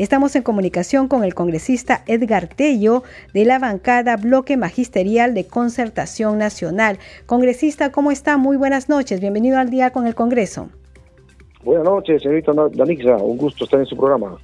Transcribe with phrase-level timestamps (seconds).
[0.00, 3.02] Estamos en comunicación con el congresista Edgar Tello
[3.34, 6.98] de la bancada Bloque Magisterial de Concertación Nacional.
[7.26, 8.38] Congresista, ¿cómo está?
[8.38, 9.20] Muy buenas noches.
[9.20, 10.70] Bienvenido al día con el Congreso.
[11.62, 13.18] Buenas noches, señorita Danixa.
[13.18, 14.38] Un gusto estar en su programa.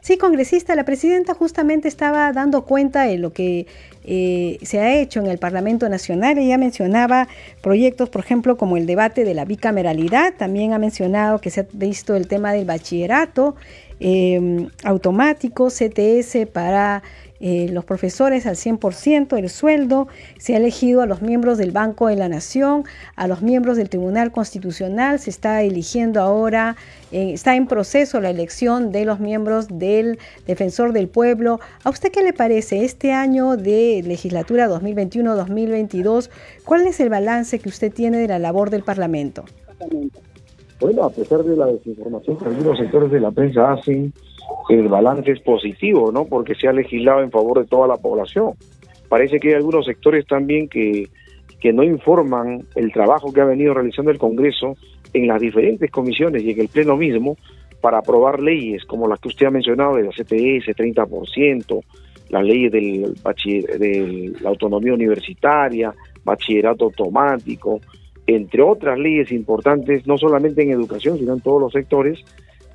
[0.00, 3.66] Sí, congresista, la presidenta justamente estaba dando cuenta de lo que
[4.06, 6.38] eh, se ha hecho en el Parlamento Nacional.
[6.38, 7.26] Ella mencionaba
[7.60, 10.34] proyectos, por ejemplo, como el debate de la bicameralidad.
[10.34, 13.56] También ha mencionado que se ha visto el tema del bachillerato
[13.98, 17.02] eh, automático, CTS para
[17.40, 20.08] eh, los profesores al 100% el sueldo,
[20.38, 23.88] se ha elegido a los miembros del Banco de la Nación, a los miembros del
[23.88, 26.76] Tribunal Constitucional, se está eligiendo ahora,
[27.12, 31.60] eh, está en proceso la elección de los miembros del Defensor del Pueblo.
[31.84, 36.30] ¿A usted qué le parece este año de legislatura 2021-2022?
[36.64, 39.44] ¿Cuál es el balance que usted tiene de la labor del Parlamento?
[40.80, 44.12] Bueno, a pesar de la desinformación que algunos sectores de la prensa hacen,
[44.68, 46.26] el balance es positivo, ¿no?
[46.26, 48.52] Porque se ha legislado en favor de toda la población.
[49.08, 51.08] Parece que hay algunos sectores también que,
[51.60, 54.76] que no informan el trabajo que ha venido realizando el Congreso
[55.12, 57.36] en las diferentes comisiones y en el Pleno mismo
[57.80, 61.82] para aprobar leyes como las que usted ha mencionado de la CPS, 30%,
[62.30, 63.14] las leyes del
[63.78, 65.94] de la autonomía universitaria,
[66.24, 67.80] bachillerato automático,
[68.26, 72.18] entre otras leyes importantes, no solamente en educación, sino en todos los sectores,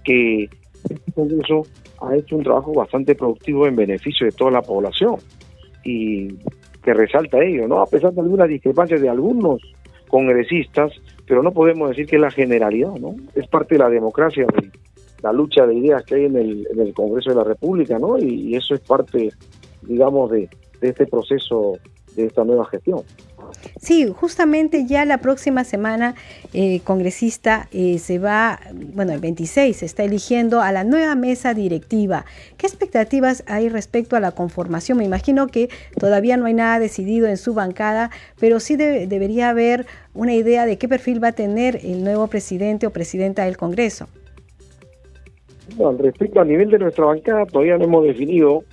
[0.04, 0.50] que
[0.90, 1.64] este Congreso
[2.02, 5.18] ha hecho un trabajo bastante productivo en beneficio de toda la población
[5.84, 6.30] y
[6.84, 7.82] que resalta ello, ¿no?
[7.82, 9.62] A pesar de algunas discrepancias de algunos
[10.08, 10.92] congresistas,
[11.28, 13.16] pero no podemos decir que es la generalidad, ¿no?
[13.36, 14.72] Es parte de la democracia, de
[15.22, 18.18] la lucha de ideas que hay en el, en el Congreso de la República, ¿no?
[18.18, 19.32] Y, eso es parte,
[19.84, 20.50] digamos, de,
[20.82, 21.74] de este proceso,
[22.16, 23.02] de esta nueva gestión.
[23.80, 26.16] Sí, justamente ya la próxima semana,
[26.54, 28.60] eh, congresista, eh, se va,
[28.94, 32.26] bueno, el 26 se está eligiendo a la nueva mesa directiva.
[32.58, 34.98] ¿Qué expectativas hay respecto a la conformación?
[34.98, 35.70] Me imagino que
[36.00, 40.78] todavía no hay nada decidido en su bancada, pero sí debería haber una idea de
[40.78, 44.08] qué perfil va a tener el nuevo presidente o presidenta del Congreso.
[45.76, 48.64] Bueno, respecto a nivel de nuestra bancada, todavía no hemos definido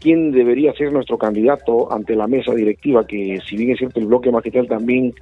[0.00, 4.06] quién debería ser nuestro candidato ante la mesa directiva, que si bien es cierto el
[4.06, 5.14] bloque magisterial también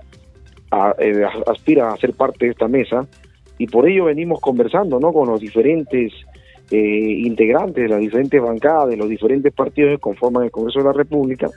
[0.99, 3.07] eh, aspira a ser parte de esta mesa,
[3.59, 5.13] y por ello venimos conversando ¿no?
[5.13, 6.13] con los diferentes
[6.71, 10.87] eh, integrantes de las diferentes bancadas, de los diferentes partidos que conforman el Congreso de
[10.87, 11.49] la República,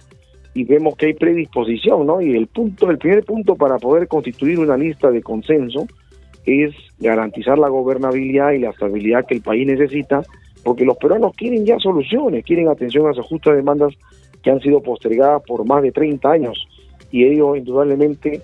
[0.54, 2.20] y vemos que hay predisposición, ¿no?
[2.20, 5.86] Y el punto, el primer punto para poder constituir una lista de consenso
[6.48, 10.24] es garantizar la gobernabilidad y la estabilidad que el país necesita
[10.68, 13.94] porque los peruanos quieren ya soluciones, quieren atención a sus justas demandas
[14.44, 16.68] que han sido postergadas por más de 30 años
[17.10, 18.42] y ello indudablemente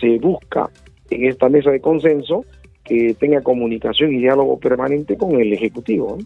[0.00, 0.70] se busca
[1.10, 2.44] en esta mesa de consenso
[2.84, 6.16] que tenga comunicación y diálogo permanente con el Ejecutivo.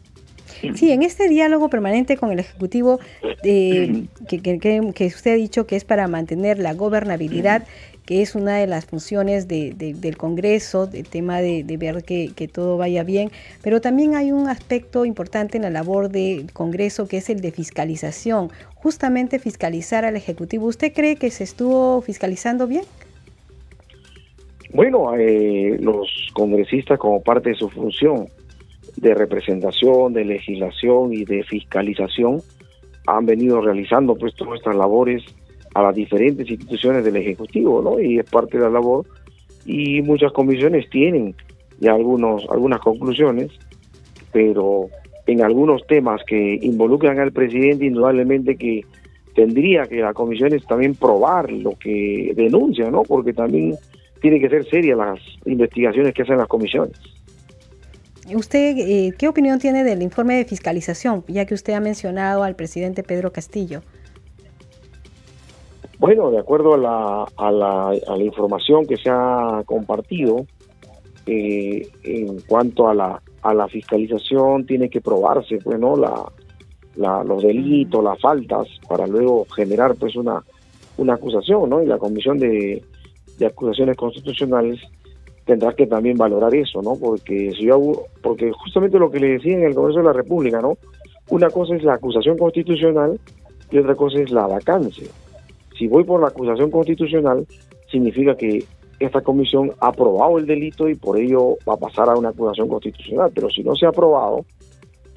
[0.75, 3.01] Sí, en este diálogo permanente con el Ejecutivo
[3.43, 7.67] eh, que, que, usted ha dicho que es para mantener la gobernabilidad,
[8.07, 13.03] que es una de las funciones del Congreso, el tema de, ver que, todo vaya
[13.03, 13.31] bien,
[13.63, 17.51] pero también hay un aspecto importante en la labor del Congreso que es el de
[17.51, 20.67] fiscalización, justamente fiscalizar al Ejecutivo.
[20.67, 22.85] ¿Usted cree que se estuvo fiscalizando bien?
[24.73, 28.27] Bueno, eh, los congresistas como parte de su función
[28.97, 32.41] de representación, de legislación y de fiscalización
[33.07, 35.23] han venido realizando pues todas estas labores
[35.77, 38.01] a las diferentes instituciones del Ejecutivo, ¿no?
[38.01, 39.05] Y es parte de la labor
[39.67, 41.35] y muchas comisiones tienen
[41.81, 43.51] ya algunos algunas conclusiones,
[44.33, 44.89] pero
[45.27, 48.87] en algunos temas que involucran al presidente indudablemente que
[49.35, 53.03] tendría que las comisiones también probar lo que denuncia, ¿no?
[53.03, 53.75] Porque también
[54.23, 56.97] tiene que ser seria las investigaciones que hacen las comisiones.
[58.35, 62.57] ¿Usted eh, qué opinión tiene del informe de fiscalización, ya que usted ha mencionado al
[62.57, 63.83] presidente Pedro Castillo?
[65.99, 70.47] Bueno, de acuerdo a la, a la, información que se ha compartido,
[71.27, 75.97] eh, en cuanto a la, fiscalización, tiene que probarse, pues, ¿no?
[75.97, 80.43] La, los delitos, las faltas, para luego generar, pues, una,
[81.13, 81.83] acusación, ¿no?
[81.83, 82.83] Y la Comisión de,
[83.39, 84.81] de Acusaciones Constitucionales
[85.47, 86.97] tendrá que también valorar eso, ¿no?
[86.97, 90.61] Porque si yo, porque justamente lo que le decía en el Congreso de la República,
[90.61, 90.77] ¿no?
[91.31, 93.19] Una cosa es la acusación constitucional
[93.71, 95.09] y otra cosa es la vacancia.
[95.79, 97.47] Si voy por la acusación constitucional,
[97.91, 98.65] significa que
[98.99, 102.69] esta comisión ha aprobado el delito y por ello va a pasar a una acusación
[102.69, 103.31] constitucional.
[103.35, 104.45] Pero si no se ha aprobado,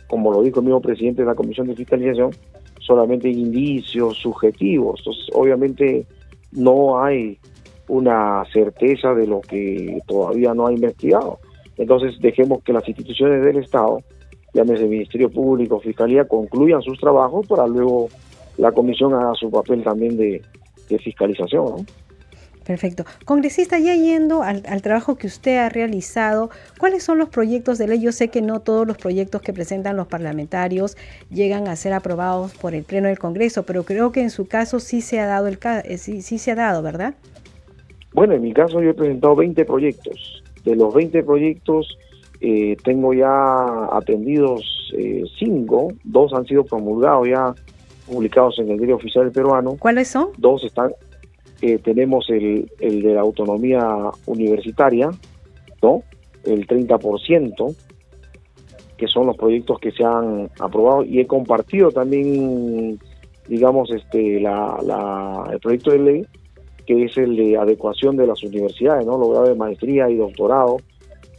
[0.07, 2.31] como lo dijo el mismo presidente de la Comisión de Fiscalización,
[2.79, 4.99] solamente indicios subjetivos.
[4.99, 6.05] Entonces, obviamente,
[6.51, 7.37] no hay
[7.87, 11.39] una certeza de lo que todavía no ha investigado.
[11.77, 13.99] Entonces, dejemos que las instituciones del Estado
[14.53, 18.09] llámese Ministerio Público, Fiscalía, concluyan sus trabajos para luego
[18.59, 20.41] la comisión haga su papel también de,
[21.03, 21.85] fiscalización.
[22.65, 23.03] Perfecto.
[23.25, 28.01] Congresista, ya yendo al, trabajo que usted ha realizado, ¿cuáles son los proyectos de ley?
[28.01, 30.97] Yo sé que no todos los proyectos que presentan los parlamentarios
[31.31, 34.79] llegan a ser aprobados por el Pleno del Congreso, pero creo que en su caso
[34.79, 37.15] sí se ha dado, el, eh, sí, sí se ha dado ¿verdad?
[38.13, 40.43] Bueno, en mi caso yo he presentado 20 proyectos.
[40.65, 41.97] De los 20 proyectos
[42.41, 44.91] eh, tengo ya atendidos
[45.39, 47.53] 5, eh, dos han sido promulgados ya,
[48.09, 49.77] publicados en el diario oficial peruano.
[49.79, 50.29] ¿Cuáles son?
[50.37, 50.91] Dos están,
[51.61, 53.85] eh, tenemos el, el de la autonomía
[54.25, 55.09] universitaria,
[55.81, 56.03] ¿no?
[56.43, 57.75] El 30%,
[58.97, 62.99] que son los proyectos que se han aprobado, y he compartido también,
[63.47, 66.25] digamos, este la, el proyecto de ley
[66.89, 69.15] que es el de adecuación de las universidades, ¿no?
[69.15, 70.77] Logrado de maestría y doctorado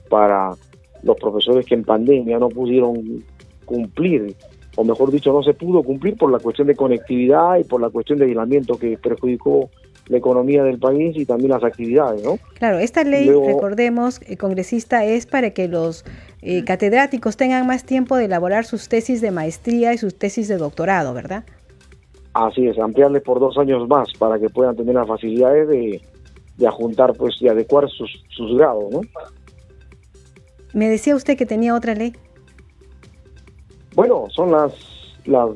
[0.08, 0.54] para
[1.02, 3.24] los profesores que en pandemia no pudieron
[3.64, 4.36] cumplir,
[4.80, 7.90] o mejor dicho, no se pudo cumplir por la cuestión de conectividad y por la
[7.90, 9.68] cuestión de aislamiento que perjudicó
[10.08, 12.38] la economía del país y también las actividades, ¿no?
[12.54, 16.06] Claro, esta ley, recordemos, eh, congresista, es para que los
[16.40, 20.56] eh, catedráticos tengan más tiempo de elaborar sus tesis de maestría y sus tesis de
[20.56, 21.44] doctorado, ¿verdad?
[22.32, 26.00] Así es, ampliarles por dos años más para que puedan tener las facilidades de,
[26.56, 29.02] de ajuntar pues y adecuar sus, sus grados, ¿no?
[30.72, 32.14] Me decía usted que tenía otra ley.
[33.94, 34.72] Bueno, son las
[35.24, 35.48] la,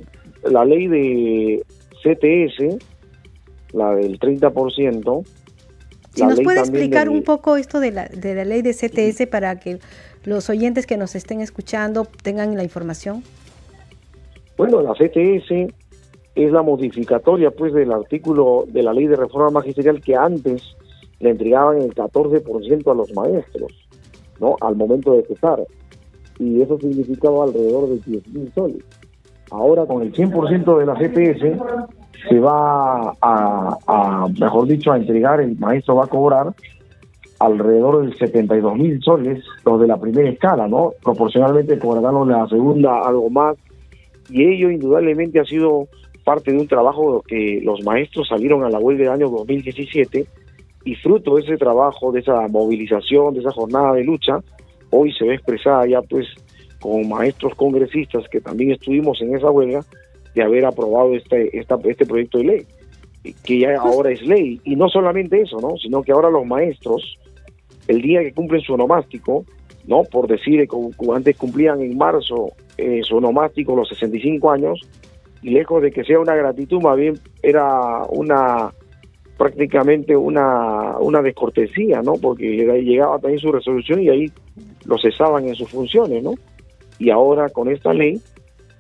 [0.45, 1.65] la ley de
[2.03, 2.79] CTS,
[3.73, 5.27] la del 30%.
[6.15, 9.59] Si nos puede explicar un poco esto de la, de la ley de CTS para
[9.59, 9.81] que
[10.25, 13.23] los oyentes que nos estén escuchando tengan la información.
[14.57, 15.75] Bueno, la CTS
[16.37, 20.77] es la modificatoria pues del artículo de la ley de reforma magisterial que antes
[21.21, 23.73] le entregaban el 14% a los maestros,
[24.41, 24.57] ¿no?
[24.61, 25.65] Al momento de empezar.
[26.39, 28.85] Y eso significaba alrededor de 10 mil soles.
[29.51, 31.63] Ahora con el 100% de la CPS
[32.29, 36.55] se va a, mejor dicho, a entregar, el maestro va a cobrar
[37.39, 40.93] alrededor de 72 mil soles, los de la primera escala, ¿no?
[41.03, 43.57] Proporcionalmente cobrarán los de la segunda algo más.
[44.31, 45.87] Y ello indudablemente ha sido
[46.25, 50.27] parte de un trabajo que los maestros salieron a la huelga del año 2017
[50.85, 54.39] y fruto de ese trabajo, de esa movilización, de esa jornada de lucha,
[54.95, 56.27] hoy se ve expresada ya pues
[56.81, 59.81] con maestros congresistas que también estuvimos en esa huelga
[60.35, 62.67] de haber aprobado este, este proyecto de ley,
[63.45, 64.61] que ya ahora es ley.
[64.65, 65.77] Y no solamente eso, ¿no?
[65.79, 67.19] sino que ahora los maestros,
[67.89, 69.45] el día que cumplen su onomástico,
[69.87, 70.03] ¿no?
[70.05, 74.81] por decir, que antes cumplían en marzo eh, su onomástico los 65 años,
[75.43, 78.73] y lejos de que sea una gratitud, más bien era una
[79.37, 82.15] prácticamente una, una descortesía, ¿no?
[82.15, 82.45] Porque
[82.83, 84.33] llegaba también su resolución y ahí
[84.85, 86.35] lo cesaban en sus funciones, ¿no?
[86.99, 88.21] Y ahora con esta ley,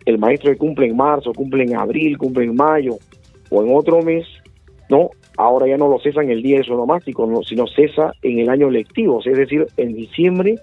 [0.06, 2.98] el maestro que cumple en marzo, cumple en abril, cumple en mayo
[3.50, 4.26] o en otro mes,
[4.88, 5.10] ¿no?
[5.36, 7.42] Ahora ya no lo cesan el día de su onomástico, ¿no?
[7.42, 10.56] sino cesa en el año lectivo, es decir, en diciembre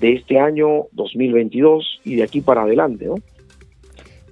[0.00, 3.16] de este año 2022 y de aquí para adelante, ¿no?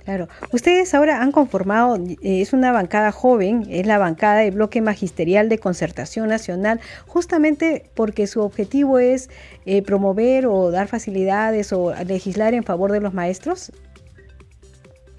[0.04, 4.80] Claro, ustedes ahora han conformado, eh, es una bancada joven, es la bancada de bloque
[4.80, 9.30] magisterial de concertación nacional, justamente porque su objetivo es
[9.64, 13.70] eh, promover o dar facilidades o legislar en favor de los maestros.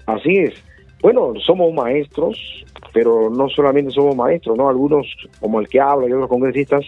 [0.06, 0.54] Así es.
[1.00, 2.38] Bueno, somos maestros,
[2.92, 4.68] pero no solamente somos maestros, ¿no?
[4.68, 5.06] Algunos,
[5.40, 6.84] como el que habla y otros congresistas,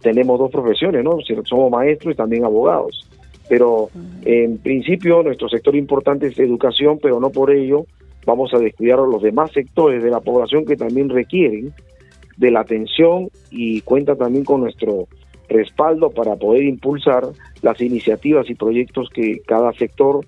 [0.00, 1.16] tenemos dos profesiones, ¿no?
[1.44, 3.08] Somos maestros y también abogados
[3.50, 3.90] pero
[4.24, 7.84] en principio nuestro sector importante es educación, pero no por ello
[8.24, 11.74] vamos a descuidar a los demás sectores de la población que también requieren
[12.36, 15.08] de la atención y cuenta también con nuestro
[15.48, 17.24] respaldo para poder impulsar
[17.60, 20.24] las iniciativas y proyectos que cada sector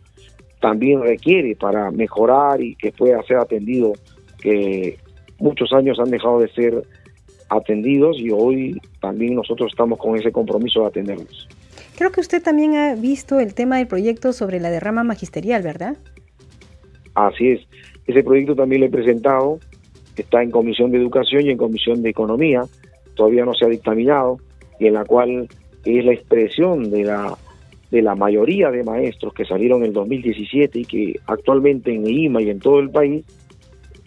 [0.60, 3.92] también requiere para mejorar y que pueda ser atendido,
[4.40, 4.98] que
[5.38, 6.82] muchos años han dejado de ser
[7.48, 11.48] atendidos y hoy también nosotros estamos con ese compromiso de atenderlos.
[11.96, 15.96] Creo que usted también ha visto el tema del proyecto sobre la derrama magisterial, ¿verdad?
[17.14, 17.60] Así es.
[18.06, 19.58] Ese proyecto también lo he presentado.
[20.16, 22.62] Está en Comisión de Educación y en Comisión de Economía.
[23.14, 24.38] Todavía no se ha dictaminado
[24.78, 25.48] y en la cual
[25.84, 27.36] es la expresión de la
[27.90, 32.40] de la mayoría de maestros que salieron en el 2017 y que actualmente en IMA
[32.40, 33.22] y en todo el país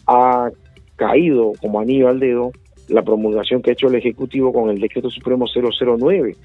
[0.07, 0.49] ha
[0.95, 2.51] caído como anillo al dedo
[2.87, 6.35] la promulgación que ha hecho el Ejecutivo con el Decreto Supremo 009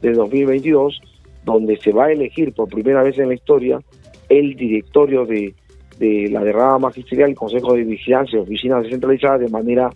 [0.00, 1.00] de 2022,
[1.44, 3.80] donde se va a elegir por primera vez en la historia
[4.28, 5.54] el directorio de,
[5.98, 9.90] de la derrama magisterial, el Consejo de Vigilancia Oficinas Descentralizadas de manera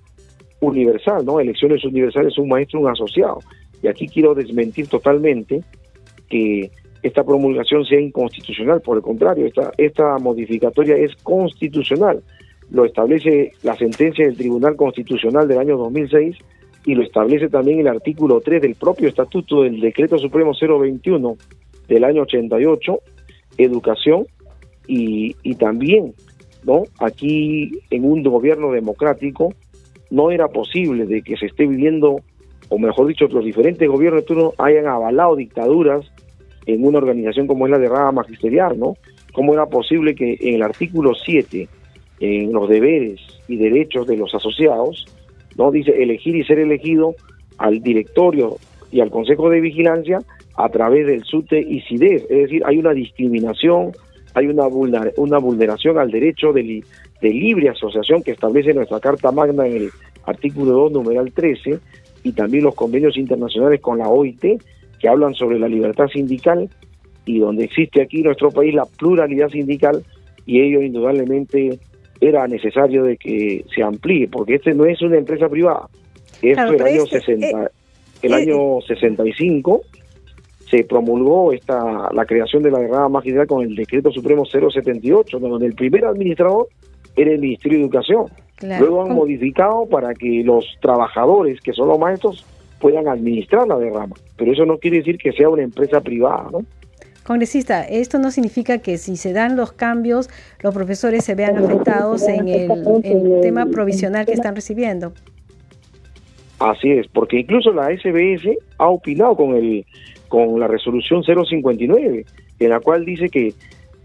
[0.60, 1.40] universal, ¿no?
[1.40, 3.38] Elecciones universales, un maestro, un asociado.
[3.82, 5.62] Y aquí quiero desmentir totalmente
[6.28, 6.70] que
[7.02, 12.22] esta promulgación sea inconstitucional, por el contrario, esta, esta modificatoria es constitucional.
[12.70, 16.36] Lo establece la sentencia del Tribunal Constitucional del año 2006
[16.84, 21.36] y lo establece también el artículo 3 del propio estatuto del Decreto Supremo 021
[21.88, 22.98] del año 88,
[23.58, 24.26] educación,
[24.86, 26.14] y, y también,
[26.64, 26.84] ¿no?
[26.98, 29.54] Aquí en un gobierno democrático
[30.10, 32.20] no era posible de que se esté viviendo,
[32.68, 34.24] o mejor dicho, los diferentes gobiernos
[34.58, 36.06] hayan avalado dictaduras
[36.66, 38.96] en una organización como es la de Rama Magisterial, ¿no?
[39.32, 41.68] ¿Cómo era posible que en el artículo 7,
[42.20, 45.06] en los deberes y derechos de los asociados,
[45.56, 45.70] ¿no?
[45.70, 47.14] Dice elegir y ser elegido
[47.58, 48.56] al directorio
[48.90, 50.20] y al Consejo de Vigilancia
[50.56, 53.92] a través del SUTE y CIDES, es decir, hay una discriminación,
[54.34, 54.66] hay una,
[55.16, 56.84] una vulneración al derecho de,
[57.20, 59.90] de libre asociación que establece nuestra Carta Magna en el
[60.26, 61.78] artículo 2, numeral 13,
[62.22, 64.62] y también los convenios internacionales con la OIT,
[65.00, 66.68] que hablan sobre la libertad sindical
[67.26, 70.02] y donde existe aquí en nuestro país la pluralidad sindical
[70.46, 71.78] y ello indudablemente
[72.20, 75.88] era necesario de que se amplíe, porque este no es una empresa privada.
[76.42, 77.68] Esto el año 60, este, eh,
[78.22, 79.82] el eh, año 65
[80.68, 85.66] se promulgó esta la creación de la guerra magistral con el decreto supremo 078, donde
[85.66, 86.68] el primer administrador
[87.16, 88.26] era el Ministerio de Educación.
[88.62, 92.44] Luego han modificado para que los trabajadores, que son los maestros,
[92.80, 94.14] puedan administrar la derrama.
[94.36, 96.64] Pero eso no quiere decir que sea una empresa privada, ¿no?
[97.24, 100.28] Congresista, esto no significa que si se dan los cambios,
[100.62, 102.70] los profesores se vean afectados en el,
[103.40, 105.14] tema provisional que están recibiendo.
[106.58, 109.86] Así es, porque incluso la SBS ha opinado con el
[110.28, 112.26] con la resolución 059,
[112.58, 113.54] en la cual dice que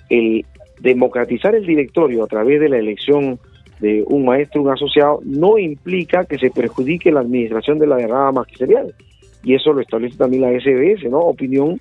[0.10, 0.46] el
[0.80, 3.40] democratizar el directorio a través de la elección
[3.80, 8.32] de un maestro, un asociado, no implica que se perjudique la administración de la derrama
[8.32, 8.94] magisterial.
[9.44, 11.20] Y eso lo establece también la SBS, ¿no?
[11.20, 11.80] Opinión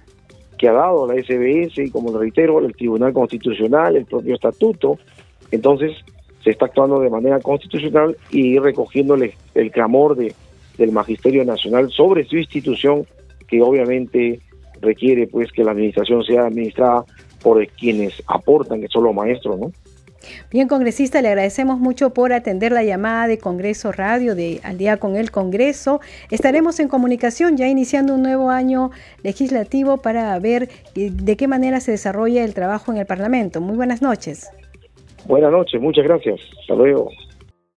[0.58, 4.98] que ha dado la SBS y como lo reitero, el Tribunal Constitucional, el propio estatuto.
[5.50, 5.96] Entonces,
[6.44, 10.34] se está actuando de manera constitucional y recogiéndole el clamor de,
[10.76, 13.06] del Magisterio Nacional sobre su institución,
[13.46, 14.40] que obviamente
[14.80, 17.04] requiere pues que la administración sea administrada
[17.42, 19.72] por quienes aportan, que son los maestros, ¿no?
[20.50, 24.96] Bien, congresista, le agradecemos mucho por atender la llamada de Congreso Radio de Al día
[24.96, 26.00] con el Congreso.
[26.30, 28.90] Estaremos en comunicación ya iniciando un nuevo año
[29.22, 33.60] legislativo para ver eh, de qué manera se desarrolla el trabajo en el Parlamento.
[33.60, 34.50] Muy buenas noches.
[35.26, 36.40] Buenas noches, muchas gracias.
[36.62, 37.10] Hasta luego.